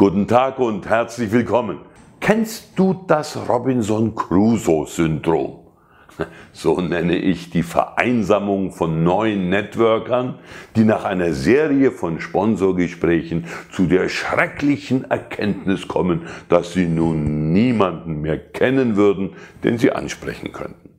Guten 0.00 0.26
Tag 0.26 0.58
und 0.58 0.88
herzlich 0.88 1.30
willkommen. 1.30 1.80
Kennst 2.20 2.70
du 2.76 3.04
das 3.06 3.36
Robinson 3.50 4.14
Crusoe-Syndrom? 4.14 5.58
So 6.54 6.80
nenne 6.80 7.16
ich 7.18 7.50
die 7.50 7.62
Vereinsamung 7.62 8.72
von 8.72 9.04
neuen 9.04 9.50
Networkern, 9.50 10.38
die 10.74 10.84
nach 10.84 11.04
einer 11.04 11.34
Serie 11.34 11.92
von 11.92 12.18
Sponsorgesprächen 12.18 13.44
zu 13.70 13.84
der 13.84 14.08
schrecklichen 14.08 15.10
Erkenntnis 15.10 15.86
kommen, 15.86 16.22
dass 16.48 16.72
sie 16.72 16.86
nun 16.86 17.52
niemanden 17.52 18.22
mehr 18.22 18.38
kennen 18.38 18.96
würden, 18.96 19.34
den 19.64 19.76
sie 19.76 19.92
ansprechen 19.92 20.52
könnten. 20.52 20.94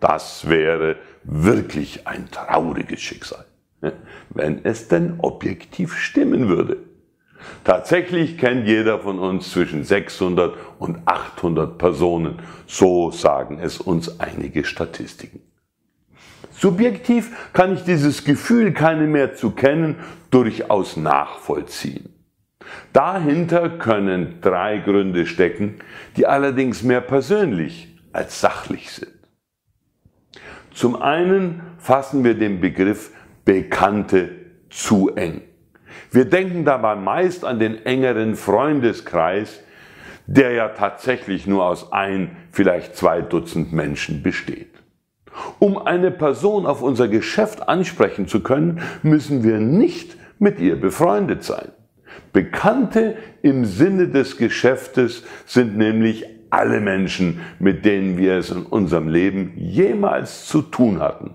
Das 0.00 0.50
wäre 0.50 0.96
wirklich 1.24 2.06
ein 2.06 2.30
trauriges 2.30 3.00
Schicksal, 3.00 3.46
wenn 4.28 4.66
es 4.66 4.88
denn 4.88 5.14
objektiv 5.20 5.96
stimmen 5.96 6.48
würde. 6.48 6.87
Tatsächlich 7.68 8.38
kennt 8.38 8.66
jeder 8.66 8.98
von 8.98 9.18
uns 9.18 9.50
zwischen 9.50 9.84
600 9.84 10.56
und 10.78 11.00
800 11.04 11.76
Personen. 11.76 12.38
So 12.66 13.10
sagen 13.10 13.58
es 13.60 13.78
uns 13.78 14.20
einige 14.20 14.64
Statistiken. 14.64 15.42
Subjektiv 16.50 17.52
kann 17.52 17.74
ich 17.74 17.84
dieses 17.84 18.24
Gefühl, 18.24 18.72
keine 18.72 19.06
mehr 19.06 19.34
zu 19.34 19.50
kennen, 19.50 19.96
durchaus 20.30 20.96
nachvollziehen. 20.96 22.08
Dahinter 22.94 23.68
können 23.68 24.40
drei 24.40 24.78
Gründe 24.78 25.26
stecken, 25.26 25.74
die 26.16 26.26
allerdings 26.26 26.82
mehr 26.82 27.02
persönlich 27.02 27.98
als 28.14 28.40
sachlich 28.40 28.90
sind. 28.92 29.12
Zum 30.72 30.96
einen 30.96 31.60
fassen 31.76 32.24
wir 32.24 32.32
den 32.32 32.62
Begriff 32.62 33.10
Bekannte 33.44 34.30
zu 34.70 35.14
eng. 35.16 35.42
Wir 36.10 36.24
denken 36.24 36.64
dabei 36.64 36.96
meist 36.96 37.44
an 37.44 37.58
den 37.58 37.84
engeren 37.84 38.34
Freundeskreis, 38.34 39.60
der 40.26 40.52
ja 40.52 40.68
tatsächlich 40.68 41.46
nur 41.46 41.64
aus 41.64 41.92
ein, 41.92 42.36
vielleicht 42.52 42.96
zwei 42.96 43.20
Dutzend 43.20 43.72
Menschen 43.72 44.22
besteht. 44.22 44.70
Um 45.58 45.78
eine 45.78 46.10
Person 46.10 46.66
auf 46.66 46.82
unser 46.82 47.08
Geschäft 47.08 47.68
ansprechen 47.68 48.26
zu 48.26 48.42
können, 48.42 48.80
müssen 49.02 49.42
wir 49.42 49.58
nicht 49.58 50.16
mit 50.38 50.60
ihr 50.60 50.80
befreundet 50.80 51.44
sein. 51.44 51.68
Bekannte 52.32 53.16
im 53.42 53.64
Sinne 53.64 54.08
des 54.08 54.36
Geschäftes 54.36 55.24
sind 55.46 55.76
nämlich 55.76 56.24
alle 56.50 56.80
Menschen, 56.80 57.40
mit 57.58 57.84
denen 57.84 58.16
wir 58.16 58.34
es 58.34 58.50
in 58.50 58.64
unserem 58.64 59.08
Leben 59.08 59.52
jemals 59.56 60.46
zu 60.46 60.62
tun 60.62 61.00
hatten, 61.00 61.34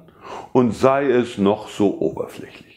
und 0.52 0.72
sei 0.72 1.10
es 1.10 1.38
noch 1.38 1.70
so 1.70 2.00
oberflächlich. 2.00 2.73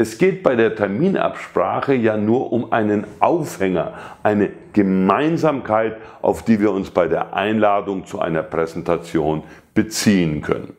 Es 0.00 0.16
geht 0.16 0.42
bei 0.42 0.56
der 0.56 0.74
Terminabsprache 0.74 1.92
ja 1.92 2.16
nur 2.16 2.54
um 2.54 2.72
einen 2.72 3.04
Aufhänger, 3.18 3.92
eine 4.22 4.50
Gemeinsamkeit, 4.72 5.98
auf 6.22 6.42
die 6.42 6.58
wir 6.58 6.72
uns 6.72 6.90
bei 6.90 7.06
der 7.06 7.34
Einladung 7.34 8.06
zu 8.06 8.18
einer 8.18 8.42
Präsentation 8.42 9.42
beziehen 9.74 10.40
können. 10.40 10.74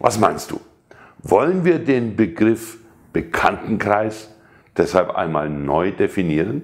Was 0.00 0.18
meinst 0.18 0.50
du? 0.50 0.60
Wollen 1.22 1.64
wir 1.64 1.78
den 1.78 2.14
Begriff 2.14 2.76
Bekanntenkreis 3.14 4.30
deshalb 4.76 5.16
einmal 5.16 5.48
neu 5.48 5.90
definieren? 5.90 6.60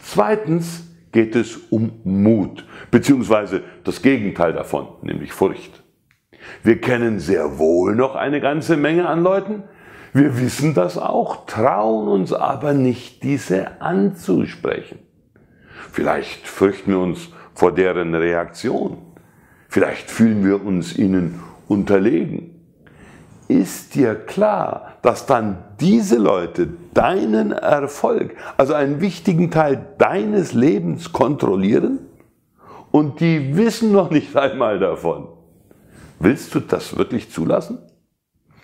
Zweitens 0.00 0.86
geht 1.12 1.36
es 1.36 1.54
um 1.68 2.00
Mut, 2.02 2.64
beziehungsweise 2.90 3.62
das 3.84 4.00
Gegenteil 4.00 4.54
davon, 4.54 4.88
nämlich 5.02 5.34
Furcht. 5.34 5.82
Wir 6.62 6.80
kennen 6.80 7.20
sehr 7.20 7.58
wohl 7.58 7.94
noch 7.94 8.14
eine 8.14 8.40
ganze 8.40 8.76
Menge 8.76 9.08
an 9.08 9.22
Leuten. 9.22 9.62
Wir 10.12 10.40
wissen 10.40 10.74
das 10.74 10.98
auch, 10.98 11.46
trauen 11.46 12.08
uns 12.08 12.32
aber 12.32 12.72
nicht, 12.72 13.22
diese 13.22 13.80
anzusprechen. 13.80 14.98
Vielleicht 15.92 16.46
fürchten 16.46 16.92
wir 16.92 16.98
uns 16.98 17.28
vor 17.54 17.72
deren 17.72 18.14
Reaktion. 18.14 18.98
Vielleicht 19.68 20.10
fühlen 20.10 20.44
wir 20.44 20.64
uns 20.64 20.96
ihnen 20.96 21.40
unterlegen. 21.68 22.54
Ist 23.48 23.94
dir 23.94 24.14
klar, 24.14 24.94
dass 25.02 25.26
dann 25.26 25.64
diese 25.80 26.18
Leute 26.18 26.68
deinen 26.92 27.52
Erfolg, 27.52 28.34
also 28.56 28.74
einen 28.74 29.00
wichtigen 29.00 29.50
Teil 29.50 29.86
deines 29.98 30.52
Lebens 30.52 31.12
kontrollieren? 31.12 32.00
Und 32.90 33.20
die 33.20 33.56
wissen 33.56 33.92
noch 33.92 34.10
nicht 34.10 34.36
einmal 34.36 34.78
davon. 34.78 35.28
Willst 36.20 36.54
du 36.54 36.60
das 36.60 36.96
wirklich 36.96 37.30
zulassen? 37.30 37.78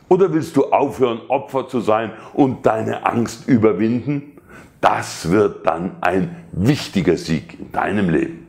Oder 0.09 0.33
willst 0.33 0.57
du 0.57 0.67
aufhören, 0.67 1.21
Opfer 1.29 1.69
zu 1.69 1.81
sein 1.81 2.13
und 2.33 2.67
deine 2.67 3.07
Angst 3.07 3.49
überwinden? 3.49 4.39
Das 4.81 5.31
wird 5.31 5.67
dann 5.67 5.97
ein 6.03 6.45
wichtiger 6.53 7.17
Sieg 7.17 7.59
in 7.59 7.73
deinem 7.73 8.11
Leben. 8.11 8.47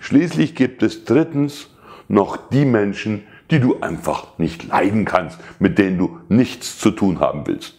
Schließlich 0.00 0.54
gibt 0.54 0.82
es 0.82 1.04
drittens 1.04 1.70
noch 2.08 2.36
die 2.36 2.64
Menschen, 2.64 3.22
die 3.50 3.60
du 3.60 3.80
einfach 3.80 4.38
nicht 4.38 4.68
leiden 4.68 5.04
kannst, 5.04 5.38
mit 5.58 5.78
denen 5.78 5.96
du 5.96 6.18
nichts 6.28 6.78
zu 6.78 6.90
tun 6.90 7.20
haben 7.20 7.46
willst. 7.46 7.74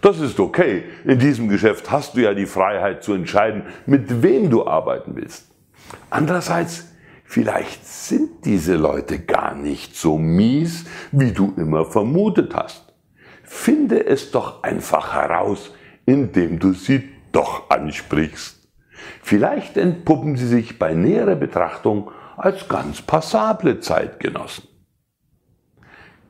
Das 0.00 0.20
ist 0.20 0.38
okay. 0.38 0.84
In 1.04 1.18
diesem 1.18 1.48
Geschäft 1.48 1.90
hast 1.90 2.16
du 2.16 2.20
ja 2.20 2.34
die 2.34 2.46
Freiheit 2.46 3.02
zu 3.02 3.12
entscheiden, 3.12 3.64
mit 3.86 4.22
wem 4.22 4.50
du 4.50 4.66
arbeiten 4.66 5.16
willst. 5.16 5.50
Andererseits 6.10 6.93
Vielleicht 7.24 7.84
sind 7.86 8.44
diese 8.44 8.76
Leute 8.76 9.18
gar 9.18 9.54
nicht 9.54 9.96
so 9.96 10.18
mies, 10.18 10.84
wie 11.10 11.32
du 11.32 11.54
immer 11.56 11.84
vermutet 11.86 12.54
hast. 12.54 12.92
Finde 13.42 14.06
es 14.06 14.30
doch 14.30 14.62
einfach 14.62 15.14
heraus, 15.14 15.72
indem 16.06 16.58
du 16.58 16.72
sie 16.72 17.08
doch 17.32 17.70
ansprichst. 17.70 18.68
Vielleicht 19.22 19.76
entpuppen 19.76 20.36
sie 20.36 20.46
sich 20.46 20.78
bei 20.78 20.94
näherer 20.94 21.34
Betrachtung 21.34 22.10
als 22.36 22.68
ganz 22.68 23.02
passable 23.02 23.80
Zeitgenossen. 23.80 24.68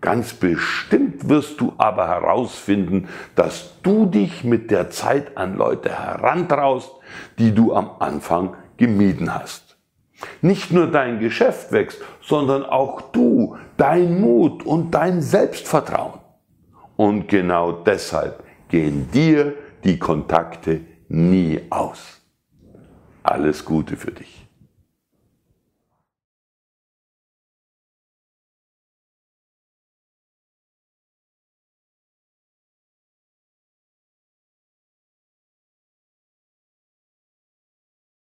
Ganz 0.01 0.35
bestimmt 0.35 1.29
wirst 1.29 1.61
du 1.61 1.73
aber 1.79 2.09
herausfinden, 2.09 3.09
dass 3.37 3.81
du 3.83 4.07
dich 4.07 4.45
mit 4.45 4.71
der 4.71 4.91
Zeit 4.91 5.37
an 5.37 5.57
Leute 5.57 5.91
herantraust, 5.91 6.91
die 7.39 7.55
du 7.55 7.75
am 7.75 7.91
Anfang 8.01 8.55
gemieden 8.77 9.35
hast. 9.35 9.64
Nicht 10.43 10.73
nur 10.73 10.87
dein 10.87 11.19
Geschäft 11.19 11.73
wächst, 11.73 12.01
sondern 12.23 12.65
auch 12.65 13.01
du, 13.13 13.57
dein 13.77 14.21
Mut 14.21 14.65
und 14.65 14.93
dein 14.93 15.21
Selbstvertrauen. 15.21 16.21
Und 16.97 17.29
genau 17.29 17.73
deshalb 17.73 18.43
gehen 18.69 19.11
dir 19.13 19.55
die 19.85 19.99
Kontakte 19.99 20.81
nie 21.09 21.61
aus. 21.71 22.21
Alles 23.23 23.65
Gute 23.65 23.97
für 23.97 24.13
dich. 24.13 24.47